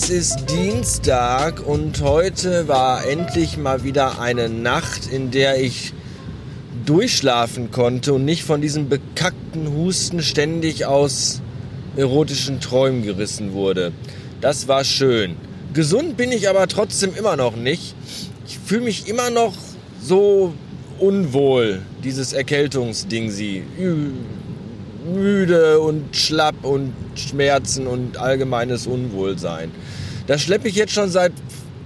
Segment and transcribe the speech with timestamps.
[0.00, 5.92] Es ist Dienstag und heute war endlich mal wieder eine Nacht, in der ich
[6.86, 11.42] durchschlafen konnte und nicht von diesem bekackten Husten ständig aus
[11.96, 13.90] erotischen Träumen gerissen wurde.
[14.40, 15.34] Das war schön.
[15.74, 17.96] Gesund bin ich aber trotzdem immer noch nicht.
[18.46, 19.54] Ich fühle mich immer noch
[20.00, 20.54] so
[21.00, 23.64] unwohl, dieses Erkältungsding sie.
[25.04, 29.70] Müde und schlapp und Schmerzen und allgemeines Unwohlsein.
[30.26, 31.32] Das schleppe ich jetzt schon seit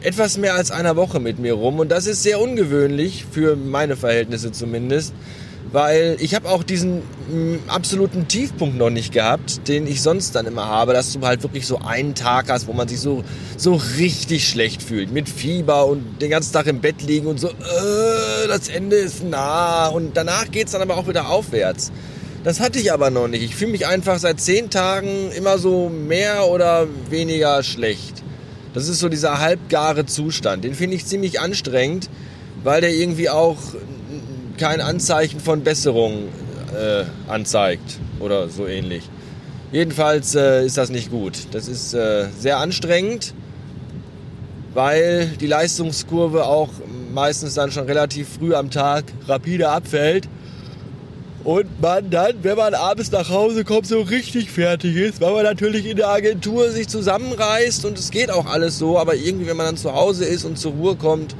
[0.02, 3.96] etwas mehr als einer Woche mit mir rum und das ist sehr ungewöhnlich für meine
[3.96, 5.14] Verhältnisse zumindest,
[5.70, 10.34] weil ich habe auch diesen m, mm, absoluten Tiefpunkt noch nicht gehabt, den ich sonst
[10.34, 13.22] dann immer habe, dass du halt wirklich so einen Tag hast, wo man sich so
[13.56, 17.48] so richtig schlecht fühlt, mit Fieber und den ganzen Tag im Bett liegen und so,
[17.48, 21.92] äh, das Ende ist nah und danach geht's dann aber auch wieder aufwärts.
[22.44, 23.42] Das hatte ich aber noch nicht.
[23.42, 28.22] Ich fühle mich einfach seit zehn Tagen immer so mehr oder weniger schlecht.
[28.74, 30.64] Das ist so dieser halbgare Zustand.
[30.64, 32.10] Den finde ich ziemlich anstrengend,
[32.64, 33.58] weil der irgendwie auch
[34.58, 36.28] kein Anzeichen von Besserung
[36.74, 39.04] äh, anzeigt oder so ähnlich.
[39.70, 41.34] Jedenfalls äh, ist das nicht gut.
[41.52, 43.34] Das ist äh, sehr anstrengend,
[44.74, 46.70] weil die Leistungskurve auch
[47.14, 50.28] meistens dann schon relativ früh am Tag rapide abfällt
[51.44, 55.44] und man dann, wenn man abends nach Hause kommt, so richtig fertig ist, weil man
[55.44, 59.56] natürlich in der Agentur sich zusammenreißt und es geht auch alles so, aber irgendwie, wenn
[59.56, 61.34] man dann zu Hause ist und zur Ruhe kommt,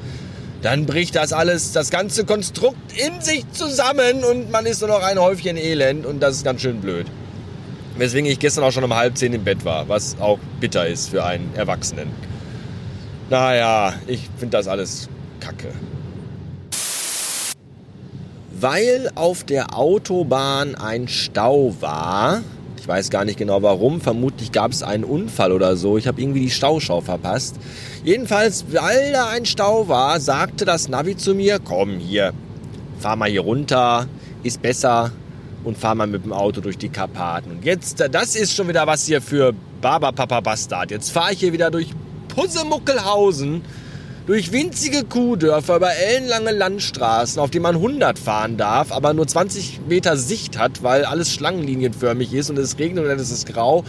[0.63, 5.03] dann bricht das alles, das ganze Konstrukt in sich zusammen und man ist nur noch
[5.03, 7.07] ein Häufchen Elend und das ist ganz schön blöd.
[7.99, 11.11] Weswegen ich gestern auch schon um halb zehn im Bett war, was auch bitter ist
[11.11, 12.09] für einen Erwachsenen.
[13.29, 15.09] Naja, ich finde das alles
[15.41, 15.73] kacke
[18.63, 22.43] weil auf der Autobahn ein Stau war.
[22.79, 24.01] Ich weiß gar nicht genau warum.
[24.01, 25.99] Vermutlich gab es einen Unfall oder so.
[25.99, 27.57] Ich habe irgendwie die Stauschau verpasst.
[28.05, 32.33] Jedenfalls, weil da ein Stau war, sagte das Navi zu mir, komm hier,
[33.01, 34.07] fahr mal hier runter,
[34.45, 35.11] ist besser
[35.65, 37.51] und fahr mal mit dem Auto durch die Karpaten.
[37.51, 40.93] Und jetzt, das ist schon wieder was hier für Baba Papa Bastard.
[40.93, 41.89] Jetzt fahre ich hier wieder durch
[42.29, 43.63] Pussemuckelhausen
[44.27, 49.81] durch winzige Kuhdörfer über ellenlange Landstraßen, auf denen man 100 fahren darf, aber nur 20
[49.89, 53.85] Meter Sicht hat, weil alles schlangenlinienförmig ist und es regnet und es ist grau.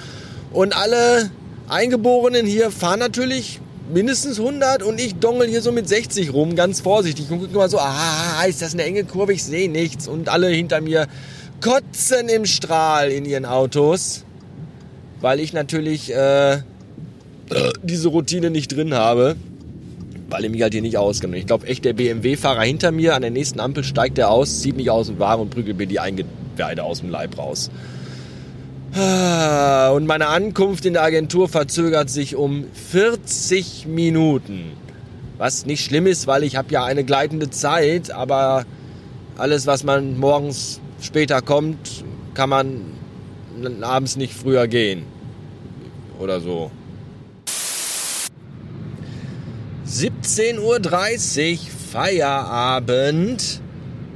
[0.52, 1.30] Und alle
[1.68, 3.60] Eingeborenen hier fahren natürlich
[3.94, 7.70] mindestens 100 und ich dongel hier so mit 60 rum, ganz vorsichtig und gucke mal
[7.70, 10.08] so, ah, ist das eine enge Kurve, ich sehe nichts.
[10.08, 11.08] Und alle hinter mir
[11.62, 14.24] kotzen im Strahl in ihren Autos,
[15.22, 16.58] weil ich natürlich äh,
[17.84, 19.36] diese Routine nicht drin habe
[20.34, 21.38] weil ich mich halt hier nicht auskenne.
[21.38, 24.76] Ich glaube echt, der BMW-Fahrer hinter mir an der nächsten Ampel steigt er aus, zieht
[24.76, 27.70] mich aus dem Wagen und prügelt mir die Eingeweide aus dem Leib raus.
[28.96, 34.72] Ah, und meine Ankunft in der Agentur verzögert sich um 40 Minuten.
[35.38, 38.66] Was nicht schlimm ist, weil ich habe ja eine gleitende Zeit, aber
[39.38, 42.82] alles, was man morgens später kommt, kann man
[43.82, 45.04] abends nicht früher gehen.
[46.20, 46.72] Oder so.
[49.88, 51.58] 17.30 Uhr,
[51.92, 53.62] Feierabend.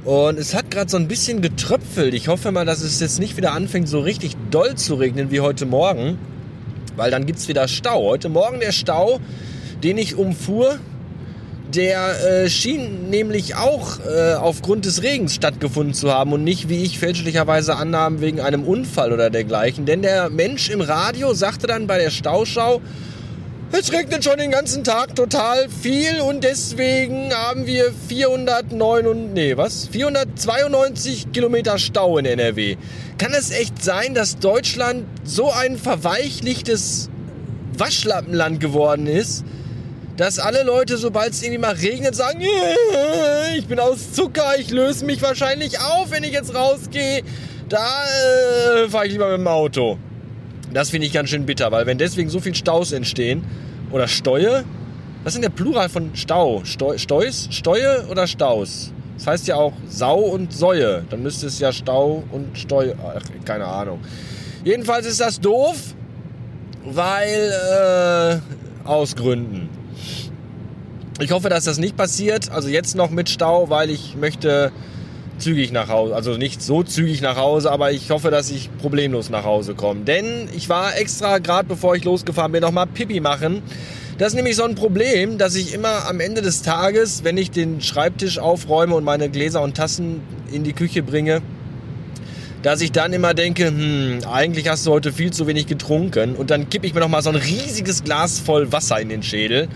[0.05, 2.13] Und es hat gerade so ein bisschen getröpfelt.
[2.13, 5.41] Ich hoffe mal, dass es jetzt nicht wieder anfängt, so richtig doll zu regnen wie
[5.41, 6.17] heute Morgen.
[6.95, 8.05] Weil dann gibt es wieder Stau.
[8.05, 9.19] Heute Morgen der Stau,
[9.83, 10.79] den ich umfuhr,
[11.75, 16.83] der äh, schien nämlich auch äh, aufgrund des Regens stattgefunden zu haben und nicht, wie
[16.83, 19.85] ich fälschlicherweise annahm, wegen einem Unfall oder dergleichen.
[19.85, 22.81] Denn der Mensch im Radio sagte dann bei der Stauschau,
[23.71, 29.57] es regnet schon den ganzen Tag total viel und deswegen haben wir 409 und, nee,
[29.57, 29.87] was?
[29.87, 32.77] 492 Kilometer Stau in NRW.
[33.17, 37.09] Kann es echt sein, dass Deutschland so ein verweichlichtes
[37.77, 39.43] Waschlappenland geworden ist,
[40.15, 42.41] dass alle Leute, sobald es irgendwie mal regnet, sagen,
[43.57, 47.21] ich bin aus Zucker, ich löse mich wahrscheinlich auf, wenn ich jetzt rausgehe.
[47.69, 47.85] Da
[48.75, 49.99] äh, fahre ich lieber mit dem Auto.
[50.73, 53.43] Das finde ich ganz schön bitter, weil wenn deswegen so viel Staus entstehen
[53.91, 54.63] oder Steue,
[55.23, 56.61] was ist denn der Plural von Stau?
[56.63, 58.91] Steu, Steus, Steue oder Staus?
[59.17, 61.03] Das heißt ja auch Sau und Säue.
[61.09, 62.93] Dann müsste es ja Stau und Steu.
[63.03, 63.99] Ach, keine Ahnung.
[64.63, 65.95] Jedenfalls ist das doof,
[66.85, 68.41] weil
[68.85, 69.69] äh, aus Gründen.
[71.19, 72.51] Ich hoffe, dass das nicht passiert.
[72.51, 74.71] Also jetzt noch mit Stau, weil ich möchte
[75.37, 76.15] zügig nach Hause.
[76.15, 80.01] Also nicht so zügig nach Hause, aber ich hoffe, dass ich problemlos nach Hause komme.
[80.01, 83.61] Denn ich war extra, gerade bevor ich losgefahren bin, nochmal Pipi machen.
[84.17, 87.51] Das ist nämlich so ein Problem, dass ich immer am Ende des Tages, wenn ich
[87.51, 91.41] den Schreibtisch aufräume und meine Gläser und Tassen in die Küche bringe,
[92.63, 96.49] dass ich dann immer denke, hm, eigentlich hast du heute viel zu wenig getrunken und
[96.49, 99.67] dann kippe ich mir noch mal so ein riesiges Glas voll Wasser in den Schädel.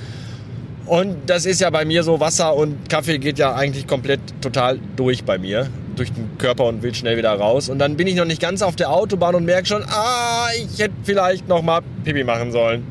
[0.86, 4.80] Und das ist ja bei mir so, Wasser und Kaffee geht ja eigentlich komplett total
[4.96, 7.70] durch bei mir, durch den Körper und will schnell wieder raus.
[7.70, 10.80] Und dann bin ich noch nicht ganz auf der Autobahn und merke schon, ah, ich
[10.80, 12.84] hätte vielleicht noch mal Pipi machen sollen.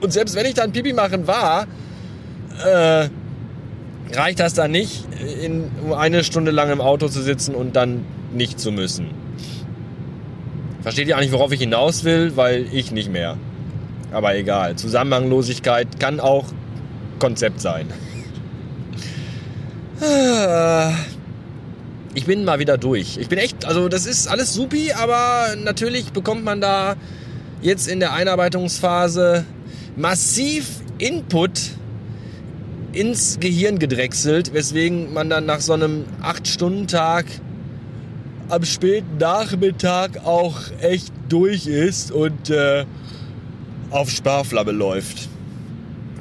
[0.00, 1.66] Und selbst wenn ich dann Pipi machen war,
[2.64, 3.08] äh,
[4.14, 5.04] reicht das dann nicht,
[5.42, 9.10] in eine Stunde lang im Auto zu sitzen und dann nicht zu müssen.
[10.82, 12.36] Versteht ihr eigentlich, worauf ich hinaus will?
[12.36, 13.38] Weil ich nicht mehr.
[14.12, 14.76] Aber egal.
[14.76, 16.44] Zusammenhanglosigkeit kann auch
[17.18, 17.88] Konzept sein.
[22.14, 23.16] Ich bin mal wieder durch.
[23.18, 26.96] Ich bin echt, also das ist alles supi, aber natürlich bekommt man da
[27.62, 29.44] jetzt in der Einarbeitungsphase
[29.96, 30.68] massiv
[30.98, 31.60] Input
[32.92, 37.26] ins Gehirn gedrechselt, weswegen man dann nach so einem 8-Stunden-Tag
[38.48, 42.84] am späten Nachmittag auch echt durch ist und äh,
[43.90, 45.28] auf Sparflamme läuft.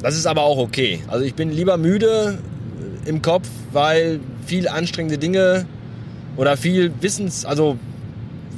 [0.03, 0.99] Das ist aber auch okay.
[1.07, 2.37] Also ich bin lieber müde
[3.05, 5.65] im Kopf, weil viel anstrengende Dinge
[6.35, 7.77] oder viel Wissens, also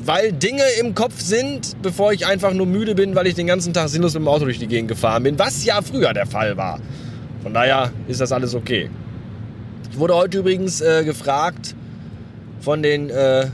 [0.04, 3.74] weil Dinge im Kopf sind, bevor ich einfach nur müde bin, weil ich den ganzen
[3.74, 6.58] Tag sinnlos mit dem Auto durch die Gegend gefahren bin, was ja früher der Fall
[6.58, 6.80] war.
[7.44, 8.90] Von daher ist das alles okay.
[9.92, 11.76] Ich wurde heute übrigens äh, gefragt
[12.60, 13.48] von den, äh,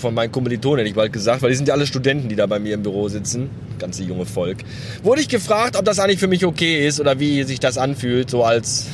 [0.00, 2.46] von meinen Kommilitonen, hätte ich bald gesagt, weil die sind ja alle Studenten, die da
[2.46, 3.50] bei mir im Büro sitzen.
[3.82, 4.58] Ganze junge Volk.
[5.02, 8.30] Wurde ich gefragt, ob das eigentlich für mich okay ist oder wie sich das anfühlt,
[8.30, 8.86] so als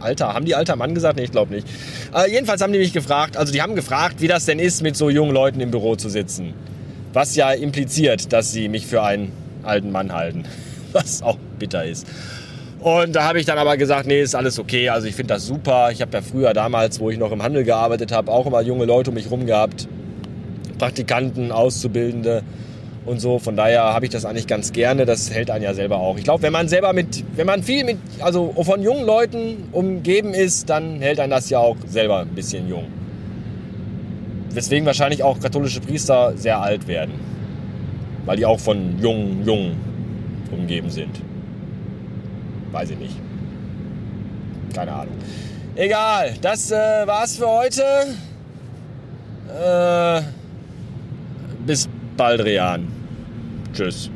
[0.00, 0.32] Alter.
[0.32, 1.16] Haben die alter Mann gesagt?
[1.16, 1.66] Nee, ich glaube nicht.
[2.14, 4.96] Äh, jedenfalls haben die mich gefragt, also die haben gefragt, wie das denn ist, mit
[4.96, 6.54] so jungen Leuten im Büro zu sitzen.
[7.12, 9.32] Was ja impliziert, dass sie mich für einen
[9.62, 10.44] alten Mann halten.
[10.92, 12.06] Was auch bitter ist.
[12.80, 14.88] Und da habe ich dann aber gesagt, nee, ist alles okay.
[14.88, 15.90] Also ich finde das super.
[15.90, 18.84] Ich habe ja früher damals, wo ich noch im Handel gearbeitet habe, auch immer junge
[18.84, 19.88] Leute um mich rum gehabt.
[20.78, 22.44] Praktikanten, Auszubildende
[23.08, 23.38] und so.
[23.38, 25.06] Von daher habe ich das eigentlich ganz gerne.
[25.06, 26.16] Das hält einen ja selber auch.
[26.16, 30.34] Ich glaube, wenn man selber mit, wenn man viel mit, also von jungen Leuten umgeben
[30.34, 32.84] ist, dann hält einen das ja auch selber ein bisschen jung.
[34.50, 37.14] Weswegen wahrscheinlich auch katholische Priester sehr alt werden.
[38.24, 39.76] Weil die auch von jungen, jungen
[40.50, 41.20] umgeben sind.
[42.72, 43.16] Weiß ich nicht.
[44.74, 45.14] Keine Ahnung.
[45.74, 46.76] Egal, das äh,
[47.06, 47.82] war's für heute.
[49.48, 50.22] Äh,
[51.64, 52.97] bis bald, Rian.
[53.78, 54.10] Tschüss.